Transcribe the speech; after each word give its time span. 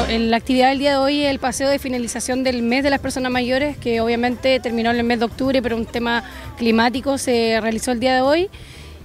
Bueno, 0.00 0.26
la 0.30 0.38
actividad 0.38 0.70
del 0.70 0.78
día 0.78 0.92
de 0.92 0.96
hoy 0.96 1.24
es 1.24 1.30
el 1.30 1.38
paseo 1.38 1.68
de 1.68 1.78
finalización 1.78 2.42
del 2.42 2.62
mes 2.62 2.82
de 2.82 2.88
las 2.88 3.00
personas 3.00 3.30
mayores, 3.30 3.76
que 3.76 4.00
obviamente 4.00 4.58
terminó 4.58 4.90
en 4.90 4.96
el 4.96 5.04
mes 5.04 5.18
de 5.18 5.26
octubre, 5.26 5.60
pero 5.60 5.76
un 5.76 5.84
tema 5.84 6.24
climático 6.56 7.18
se 7.18 7.60
realizó 7.60 7.92
el 7.92 8.00
día 8.00 8.14
de 8.14 8.22
hoy. 8.22 8.48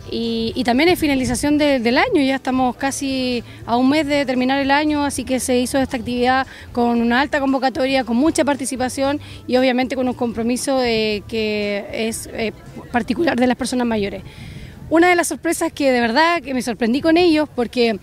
Y, 0.10 0.62
también 0.64 0.88
es 0.88 0.98
finalización 0.98 1.58
del 1.58 1.98
año, 1.98 2.22
ya 2.22 2.36
estamos 2.36 2.78
casi 2.78 3.44
a 3.66 3.76
un 3.76 3.90
mes 3.90 4.08
de 4.08 4.26
terminar 4.26 4.60
el 4.60 4.72
año, 4.72 5.04
así 5.04 5.26
que 5.26 5.40
se 5.42 5.58
hizo 5.58 5.80
esta 5.80 5.98
actividad 5.98 6.48
con 6.72 7.02
una 7.02 7.20
alta 7.20 7.42
convocatoria, 7.42 8.06
con 8.06 8.16
mucha 8.16 8.46
participación 8.46 9.20
y 9.48 9.58
obviamente 9.58 9.96
con 9.96 10.08
un 10.08 10.14
compromiso 10.14 10.78
que 10.80 11.86
es 11.92 12.30
eh, 12.32 12.54
particular 12.94 13.38
de 13.38 13.48
las 13.48 13.58
personas 13.58 13.86
mayores. 13.86 14.24
Una 14.90 15.10
de 15.10 15.16
las 15.16 15.28
sorpresas 15.28 15.74
que 15.74 15.92
de 15.92 16.00
verdad 16.00 16.42
que 16.42 16.54
me 16.54 16.62
sorprendí 16.62 17.02
con 17.02 17.18
ellos, 17.18 17.50
porque 17.54 18.00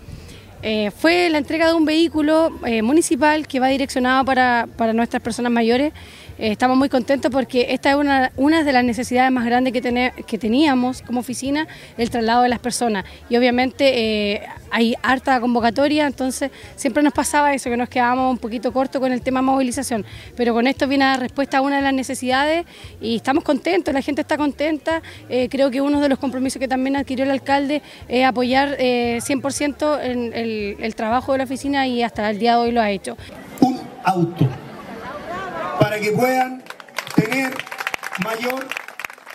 eh, 0.65 0.91
fue 0.91 1.29
la 1.29 1.39
entrega 1.39 1.67
de 1.67 1.73
un 1.73 1.83
vehículo 1.83 2.57
eh, 2.65 2.81
municipal 2.81 3.45
que 3.47 3.59
va 3.59 3.67
direccionado 3.67 4.23
para, 4.23 4.65
para 4.77 4.93
nuestras 4.93 5.21
personas 5.21 5.51
mayores. 5.51 5.91
Eh, 6.39 6.51
estamos 6.51 6.77
muy 6.77 6.87
contentos 6.87 7.29
porque 7.29 7.67
esta 7.71 7.89
es 7.89 7.95
una, 7.97 8.31
una 8.37 8.63
de 8.63 8.71
las 8.71 8.85
necesidades 8.85 9.29
más 9.29 9.45
grandes 9.45 9.73
que, 9.73 10.13
que 10.25 10.37
teníamos 10.37 11.01
como 11.01 11.19
oficina, 11.19 11.67
el 11.97 12.09
traslado 12.09 12.43
de 12.43 12.49
las 12.49 12.59
personas. 12.59 13.03
Y 13.29 13.35
obviamente 13.35 14.41
hay 14.71 14.95
harta 15.03 15.39
convocatoria, 15.41 16.07
entonces 16.07 16.49
siempre 16.77 17.03
nos 17.03 17.13
pasaba 17.13 17.53
eso, 17.53 17.69
que 17.69 17.77
nos 17.77 17.89
quedábamos 17.89 18.31
un 18.31 18.37
poquito 18.37 18.71
cortos 18.71 19.01
con 19.01 19.11
el 19.11 19.21
tema 19.21 19.41
movilización. 19.41 20.05
Pero 20.37 20.53
con 20.53 20.65
esto 20.65 20.87
viene 20.87 21.03
la 21.03 21.17
respuesta 21.17 21.57
a 21.57 21.61
una 21.61 21.75
de 21.75 21.81
las 21.81 21.93
necesidades 21.93 22.65
y 23.01 23.17
estamos 23.17 23.43
contentos, 23.43 23.93
la 23.93 24.01
gente 24.01 24.21
está 24.21 24.37
contenta. 24.37 25.01
creo 25.49 25.69
que 25.69 25.81
uno 25.81 25.99
de 25.99 26.07
los 26.07 26.19
compromisos 26.19 26.57
que 26.59 26.69
también 26.69 26.95
adquirió 26.95 27.25
el 27.25 27.31
alcalde 27.31 27.81
es 28.07 28.25
apoyar 28.25 28.77
100% 28.77 29.99
en 30.01 30.33
el 30.33 30.52
el, 30.79 30.95
trabajo 30.95 31.31
de 31.31 31.39
la 31.39 31.43
oficina 31.43 31.87
y 31.87 32.03
hasta 32.03 32.29
el 32.29 32.39
día 32.39 32.53
de 32.53 32.57
hoy 32.57 32.71
lo 32.71 32.81
ha 32.81 32.91
hecho. 32.91 33.17
Un 33.61 33.79
auto 34.03 34.47
para 35.79 35.99
que 35.99 36.11
puedan 36.11 36.63
tener 37.15 37.53
mayor... 38.23 38.65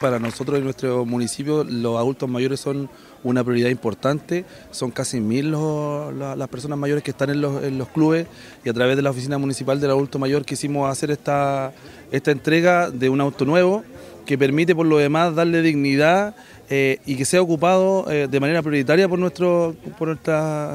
Para 0.00 0.20
nosotros 0.20 0.58
en 0.58 0.64
nuestro 0.64 1.04
municipio 1.04 1.64
los 1.64 1.98
adultos 1.98 2.28
mayores 2.28 2.60
son 2.60 2.88
una 3.24 3.42
prioridad 3.42 3.68
importante, 3.68 4.44
son 4.70 4.92
casi 4.92 5.20
mil 5.20 5.50
las 5.50 6.48
personas 6.48 6.78
mayores 6.78 7.02
que 7.02 7.10
están 7.10 7.30
en 7.30 7.40
los, 7.40 7.88
clubes 7.88 8.26
y 8.64 8.68
a 8.68 8.72
través 8.72 8.96
de 8.96 9.02
la 9.02 9.10
oficina 9.10 9.38
municipal 9.38 9.80
del 9.80 9.90
adulto 9.90 10.20
mayor 10.20 10.44
quisimos 10.44 10.90
hacer 10.90 11.10
esta, 11.10 11.72
esta 12.12 12.30
entrega 12.30 12.90
de 12.90 13.08
un 13.08 13.20
auto 13.20 13.44
nuevo 13.44 13.82
que 14.24 14.38
permite 14.38 14.74
por 14.74 14.86
lo 14.86 14.98
demás 14.98 15.34
darle 15.34 15.62
dignidad 15.62 16.36
eh, 16.70 16.98
y 17.06 17.16
que 17.16 17.24
sea 17.24 17.40
ocupado 17.40 18.10
eh, 18.10 18.28
de 18.30 18.40
manera 18.40 18.62
prioritaria 18.62 19.08
por, 19.08 19.18
nuestro, 19.18 19.74
por 19.98 20.08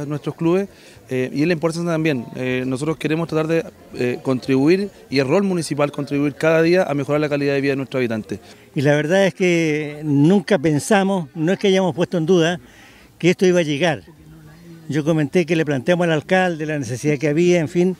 nuestros 0.07 0.35
clubes 0.35 0.67
eh, 1.07 1.29
y 1.31 1.41
es 1.41 1.47
la 1.47 1.53
importancia 1.53 1.91
también. 1.91 2.25
nosotros 2.65 2.97
queremos 2.97 3.27
tratar 3.27 3.47
de 3.93 4.19
contribuir 4.23 4.89
y 5.11 5.19
el 5.19 5.27
rol 5.27 5.43
municipal 5.43 5.91
contribuir 5.91 6.33
cada 6.33 6.63
día 6.63 6.83
a 6.83 6.95
mejorar 6.95 7.21
la 7.21 7.29
calidad 7.29 7.53
de 7.53 7.61
vida 7.61 7.73
de 7.73 7.75
nuestros 7.75 7.99
habitantes. 7.99 8.39
Y 8.73 8.81
la 8.81 8.95
verdad 8.95 9.27
es 9.27 9.35
que 9.35 10.01
nunca 10.03 10.57
pensamos, 10.57 11.29
no 11.35 11.51
es 11.51 11.59
que 11.59 11.67
hayamos 11.67 11.93
puesto 11.93 12.17
en 12.17 12.25
duda 12.25 12.59
que 13.19 13.29
esto 13.29 13.45
iba 13.45 13.59
a 13.59 13.63
llegar. 13.63 14.01
Yo 14.89 15.03
comenté 15.03 15.45
que 15.45 15.55
le 15.55 15.63
planteamos 15.63 16.05
al 16.05 16.13
alcalde 16.13 16.65
la 16.65 16.79
necesidad 16.79 17.19
que 17.19 17.27
había, 17.27 17.59
en 17.59 17.69
fin, 17.69 17.95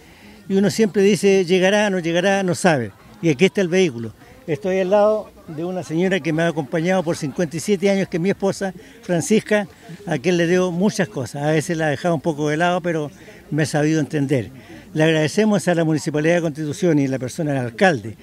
y 0.50 0.56
uno 0.56 0.72
siempre 0.72 1.04
dice 1.04 1.46
llegará, 1.46 1.92
no 1.92 2.00
llegará, 2.00 2.42
no 2.42 2.56
sabe. 2.56 2.92
Y 3.22 3.30
aquí 3.30 3.46
está 3.46 3.62
el 3.62 3.68
vehículo. 3.68 4.14
Estoy 4.46 4.80
al 4.80 4.90
lado 4.90 5.32
de 5.48 5.64
una 5.64 5.84
señora 5.84 6.20
que 6.20 6.34
me 6.34 6.44
ha 6.44 6.50
acompañado 6.50 7.02
por 7.02 7.16
57 7.16 7.90
años, 7.90 8.10
que 8.10 8.18
es 8.18 8.22
mi 8.22 8.30
esposa, 8.30 8.74
Francisca, 9.02 9.70
a 10.06 10.18
quien 10.18 10.36
le 10.36 10.48
debo 10.48 10.70
muchas 10.70 11.08
cosas. 11.08 11.44
A 11.44 11.52
veces 11.52 11.78
la 11.78 11.88
he 11.88 11.92
dejado 11.92 12.16
un 12.16 12.20
poco 12.20 12.50
de 12.50 12.58
lado, 12.58 12.82
pero 12.82 13.10
me 13.52 13.64
ha 13.64 13.66
sabido 13.66 14.02
entender. 14.02 14.52
Le 14.94 15.06
agradecemos 15.06 15.66
a 15.70 15.76
la 15.76 15.86
Municipalidad 15.86 16.36
de 16.36 16.42
Constitución 16.42 17.00
y 17.00 17.08
la 17.08 17.20
persona 17.20 17.54
del 17.54 17.62
alcalde, 17.62 18.18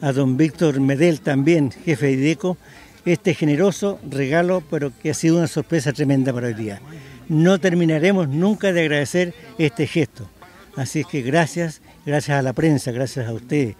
a 0.00 0.12
don 0.12 0.38
Víctor 0.38 0.80
Medel 0.80 1.20
también, 1.20 1.70
jefe 1.70 2.06
de 2.06 2.12
IDECO, 2.12 2.56
este 3.04 3.34
generoso 3.34 4.00
regalo, 4.08 4.62
pero 4.70 4.92
que 5.02 5.10
ha 5.10 5.14
sido 5.14 5.36
una 5.36 5.46
sorpresa 5.46 5.92
tremenda 5.92 6.32
para 6.32 6.46
hoy 6.46 6.54
día. 6.54 6.80
No 7.28 7.60
terminaremos 7.60 8.30
nunca 8.30 8.72
de 8.72 8.80
agradecer 8.80 9.34
este 9.58 9.86
gesto. 9.86 10.26
Así 10.74 11.00
es 11.00 11.06
que 11.06 11.20
gracias, 11.20 11.82
gracias 12.06 12.38
a 12.38 12.42
la 12.42 12.54
prensa, 12.54 12.92
gracias 12.92 13.28
a 13.28 13.32
ustedes 13.34 13.76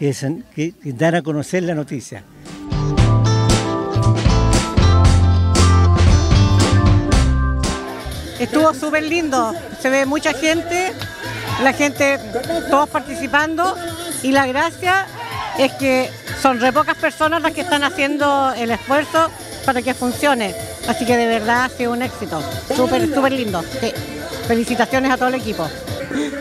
que, 0.00 0.72
dan 0.84 1.14
a 1.14 1.22
conocer 1.22 1.62
la 1.62 1.74
noticia. 1.74 2.24
Estuvo 8.38 8.72
súper 8.72 9.02
lindo, 9.02 9.54
se 9.78 9.90
ve 9.90 10.06
mucha 10.06 10.32
gente, 10.32 10.92
la 11.62 11.74
gente, 11.74 12.18
todos 12.70 12.88
participando 12.88 13.76
y 14.22 14.32
la 14.32 14.46
gracia 14.46 15.06
es 15.58 15.72
que 15.72 16.08
son 16.40 16.58
re 16.58 16.72
pocas 16.72 16.96
personas 16.96 17.42
las 17.42 17.52
que 17.52 17.60
están 17.60 17.84
haciendo 17.84 18.54
el 18.56 18.70
esfuerzo 18.70 19.30
para 19.66 19.82
que 19.82 19.92
funcione. 19.92 20.54
Así 20.88 21.04
que 21.04 21.18
de 21.18 21.26
verdad 21.26 21.64
ha 21.64 21.68
sido 21.68 21.92
un 21.92 22.00
éxito, 22.00 22.42
súper, 22.74 23.12
súper 23.12 23.32
lindo. 23.32 23.62
Felicitaciones 24.48 25.12
a 25.12 25.18
todo 25.18 25.28
el 25.28 25.34
equipo. 25.34 25.68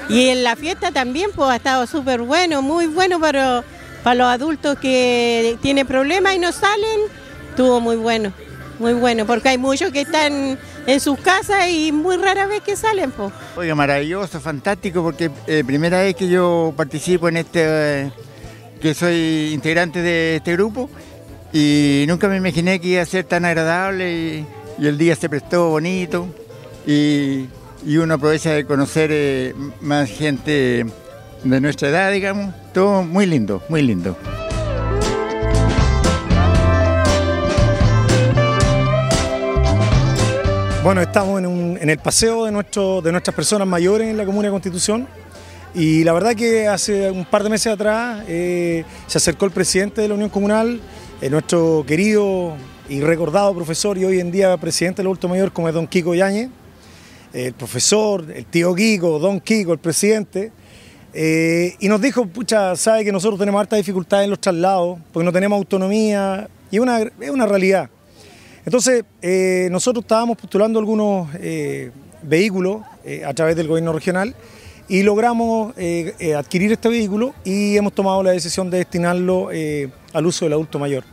Y 0.10 0.30
en 0.30 0.44
la 0.44 0.56
fiesta 0.56 0.92
también 0.92 1.32
pues 1.36 1.50
ha 1.50 1.56
estado 1.56 1.86
súper 1.88 2.22
bueno, 2.22 2.62
muy 2.62 2.88
bueno 2.88 3.20
para, 3.20 3.64
para 4.04 4.16
los 4.16 4.28
adultos 4.28 4.78
que 4.80 5.58
tienen 5.62 5.86
problemas 5.86 6.36
y 6.36 6.40
no 6.40 6.52
salen, 6.52 7.02
estuvo 7.50 7.80
muy 7.80 7.96
bueno, 7.96 8.34
muy 8.80 8.94
bueno, 8.94 9.26
porque 9.26 9.50
hay 9.50 9.58
muchos 9.58 9.92
que 9.92 10.02
están 10.02 10.58
en 10.88 11.00
sus 11.00 11.20
casas 11.20 11.70
y 11.70 11.92
muy 11.92 12.18
rara 12.18 12.48
vez 12.48 12.62
que 12.62 12.76
salen. 12.76 13.12
Pues. 13.12 13.32
Oiga, 13.56 13.76
maravilloso, 13.76 14.40
fantástico, 14.40 15.04
porque 15.04 15.30
eh, 15.48 15.64
primera 15.66 16.00
vez 16.02 16.16
que 16.16 16.28
yo 16.28 16.74
participo 16.76 17.30
en 17.30 17.38
este, 17.38 18.12
que 18.82 18.94
soy 18.94 19.52
integrante 19.54 20.02
de 20.02 20.38
este 20.38 20.54
grupo 20.54 20.90
y 21.54 22.06
nunca 22.08 22.28
me 22.28 22.38
imaginé 22.38 22.80
que 22.80 22.88
iba 22.88 23.02
a 23.02 23.06
ser 23.06 23.26
tan 23.26 23.46
agradable 23.46 24.12
y, 24.12 24.46
y 24.80 24.88
el 24.88 24.98
día 24.98 25.16
se 25.16 25.30
prestó 25.30 25.70
bonito 25.70 26.28
y 26.88 27.46
y 27.86 27.98
uno 27.98 28.14
aprovecha 28.16 28.52
de 28.52 28.66
conocer 28.66 29.10
eh, 29.12 29.56
más 29.82 30.10
gente 30.10 30.86
de 31.44 31.62
nuestra 31.62 31.90
edad, 31.90 32.12
digamos. 32.12 32.54
Todo 32.74 33.04
muy 33.04 33.26
lindo, 33.26 33.62
muy 33.70 33.82
lindo. 33.82 34.18
Bueno, 40.84 41.02
estamos 41.02 41.44
en, 41.44 41.90
el 41.90 41.98
paseo 42.00 42.46
de, 42.46 42.52
nuestro, 42.52 43.02
de 43.02 43.12
nuestras 43.12 43.36
personas 43.36 43.68
mayores 43.68 44.08
en 44.08 44.18
la 44.18 44.26
Comuna 44.26 44.48
de 44.48 44.52
Constitución 44.52 45.08
y 45.76 46.04
la 46.04 46.14
verdad 46.14 46.36
que 46.36 46.68
hace 46.68 47.12
un 47.12 47.26
par 47.26 47.44
de 47.44 47.50
meses 47.50 47.74
atrás 47.74 48.24
eh, 48.28 48.86
se 49.06 49.18
acercó 49.18 49.46
el 49.46 49.52
presidente 49.52 50.02
de 50.02 50.08
la 50.08 50.16
Unión 50.16 50.30
Comunal, 50.30 50.80
eh, 51.22 51.30
nuestro 51.30 51.84
querido 51.86 52.54
y 52.88 53.02
recordado 53.02 53.54
profesor 53.54 53.98
y 53.98 54.06
hoy 54.06 54.20
en 54.20 54.32
día 54.32 54.56
presidente 54.58 55.02
del 55.02 55.08
adulto 55.08 55.28
mayor 55.28 55.52
como 55.52 55.68
es 55.68 55.76
don 55.76 55.86
Kiko 55.86 56.16
Yáñez, 56.16 56.50
el 57.34 57.54
profesor, 57.54 58.26
el 58.34 58.46
tío 58.46 58.74
Kiko, 58.74 59.20
don 59.20 59.40
Kiko, 59.40 59.74
el 59.74 59.80
presidente, 59.80 60.52
eh, 61.14 61.76
y 61.80 61.88
nos 61.88 62.02
dijo, 62.02 62.26
pucha, 62.28 62.76
sabe 62.76 63.04
que 63.04 63.12
nosotros 63.12 63.40
tenemos 63.40 63.60
harta 63.60 63.76
dificultades 63.76 64.26
en 64.26 64.30
los 64.30 64.40
traslados, 64.40 65.00
porque 65.12 65.26
no 65.26 65.32
tenemos 65.32 65.58
autonomía, 65.58 66.48
y 66.72 66.78
es 66.78 66.82
una, 66.82 67.00
es 67.00 67.30
una 67.30 67.46
realidad. 67.46 67.90
Entonces, 68.66 69.04
eh, 69.22 69.70
nosotros 69.72 70.04
estábamos 70.04 70.38
postulando 70.38 70.80
algunos 70.80 71.30
eh, 71.36 71.92
vehículos 72.22 72.82
a 73.26 73.34
través 73.34 73.56
del 73.56 73.68
gobierno 73.68 73.94
regional 73.94 74.36
y 74.88 75.02
logramos 75.02 75.74
adquirir 76.38 76.72
este 76.72 76.90
vehículo 76.90 77.34
y 77.44 77.76
hemos 77.78 77.94
tomado 77.94 78.22
la 78.22 78.32
decisión 78.32 78.70
de 78.70 78.80
destinarlo 78.80 79.50
al 80.14 80.26
uso 80.26 80.46
del 80.46 80.54
adulto 80.54 80.78
mayor 80.78 81.04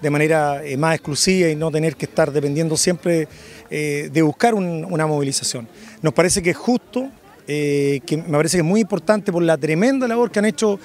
de 0.00 0.10
manera 0.10 0.62
más 0.78 0.94
exclusiva 0.94 1.48
y 1.48 1.56
no 1.56 1.70
tener 1.70 1.96
que 1.96 2.06
estar 2.06 2.30
dependiendo 2.30 2.76
siempre 2.76 3.28
eh, 3.70 4.10
de 4.12 4.22
buscar 4.22 4.54
una 4.54 5.06
movilización. 5.06 5.68
Nos 6.02 6.12
parece 6.12 6.42
que 6.42 6.50
es 6.50 6.56
justo, 6.56 7.08
eh, 7.48 8.00
que 8.06 8.16
me 8.16 8.36
parece 8.36 8.56
que 8.56 8.60
es 8.60 8.66
muy 8.66 8.80
importante 8.80 9.32
por 9.32 9.42
la 9.42 9.56
tremenda 9.56 10.06
labor 10.06 10.30
que 10.30 10.38
han 10.38 10.44
hecho 10.44 10.78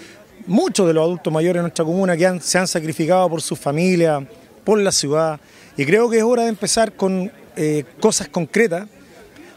muchos 0.48 0.88
de 0.88 0.94
los 0.94 1.04
adultos 1.04 1.32
mayores 1.32 1.58
en 1.58 1.64
nuestra 1.64 1.86
comuna, 1.86 2.18
que 2.18 2.40
se 2.40 2.58
han 2.58 2.68
sacrificado 2.68 3.30
por 3.30 3.42
su 3.42 3.56
familia, 3.56 4.26
por 4.64 4.80
la 4.80 4.92
ciudad, 4.92 5.40
y 5.78 5.86
creo 5.86 6.10
que 6.10 6.18
es 6.18 6.24
hora 6.24 6.44
de 6.44 6.50
empezar 6.50 6.94
con 6.94 7.32
eh, 7.56 7.84
cosas 8.00 8.30
concretas, 8.30 8.88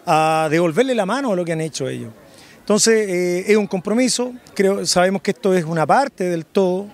a 0.06 0.48
devolverle 0.50 0.94
la 0.94 1.06
mano 1.06 1.32
a 1.32 1.36
lo 1.36 1.46
que 1.46 1.52
han 1.52 1.62
hecho 1.62 1.88
ellos. 1.88 2.12
Entonces 2.58 3.46
es 3.48 3.56
un 3.56 3.66
compromiso, 3.66 4.34
creo, 4.54 4.84
sabemos 4.84 5.22
que 5.22 5.30
esto 5.30 5.54
es 5.54 5.64
una 5.64 5.86
parte 5.86 6.24
del 6.24 6.44
todo, 6.44 6.88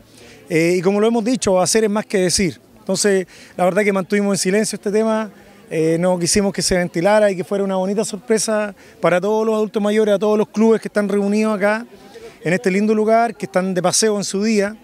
y 0.50 0.82
como 0.82 1.00
lo 1.00 1.06
hemos 1.06 1.24
dicho, 1.24 1.60
hacer 1.60 1.84
es 1.84 1.90
más 1.90 2.04
que 2.06 2.18
decir. 2.18 2.60
Entonces, 2.78 3.26
la 3.56 3.64
verdad 3.64 3.84
que 3.84 3.92
mantuvimos 3.92 4.34
en 4.34 4.38
silencio 4.38 4.76
este 4.76 4.90
tema, 4.90 5.30
eh, 5.70 5.96
no 6.00 6.18
quisimos 6.18 6.52
que 6.52 6.60
se 6.60 6.76
ventilara 6.76 7.30
y 7.30 7.36
que 7.36 7.44
fuera 7.44 7.62
una 7.62 7.76
bonita 7.76 8.04
sorpresa 8.04 8.74
para 9.00 9.20
todos 9.20 9.46
los 9.46 9.54
adultos 9.54 9.80
mayores, 9.80 10.14
a 10.14 10.18
todos 10.18 10.36
los 10.36 10.48
clubes 10.48 10.80
que 10.80 10.88
están 10.88 11.08
reunidos 11.08 11.56
acá, 11.56 11.86
en 12.42 12.52
este 12.52 12.70
lindo 12.70 12.92
lugar, 12.92 13.36
que 13.36 13.46
están 13.46 13.72
de 13.74 13.80
paseo 13.80 14.16
en 14.16 14.24
su 14.24 14.42
día. 14.42 14.76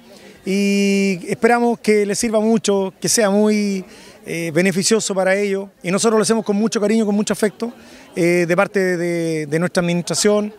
Y 0.45 1.19
esperamos 1.27 1.81
que 1.81 2.07
les 2.07 2.17
sirva 2.17 2.39
mucho, 2.39 2.95
que 3.01 3.09
sea 3.09 3.31
muy 3.31 3.85
eh, 4.25 4.53
beneficioso 4.55 5.13
para 5.13 5.35
ellos. 5.35 5.69
Y 5.83 5.91
nosotros 5.91 6.19
lo 6.19 6.23
hacemos 6.23 6.45
con 6.45 6.55
mucho 6.55 6.81
cariño, 6.81 7.05
con 7.05 7.17
mucho 7.17 7.33
afecto, 7.33 7.73
eh, 8.15 8.45
de 8.47 8.57
parte 8.57 8.97
de, 8.97 9.59
nuestra 9.59 9.81
administración, 9.81 10.55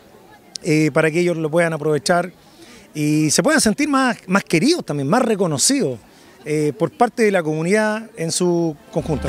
eh, 0.64 0.92
para 0.92 1.10
que 1.10 1.22
ellos 1.22 1.38
lo 1.38 1.50
puedan 1.50 1.72
aprovechar 1.72 2.32
y 2.98 3.30
se 3.30 3.44
puedan 3.44 3.62
sentir 3.62 3.88
más, 3.88 4.18
más 4.26 4.44
queridos 4.44 4.84
también, 4.84 5.08
más 5.08 5.22
reconocidos 5.22 6.00
eh, 6.46 6.74
por 6.80 6.90
parte 6.90 7.22
de 7.22 7.30
la 7.30 7.44
comunidad 7.44 8.10
en 8.18 8.32
su 8.32 8.76
conjunto. 8.92 9.28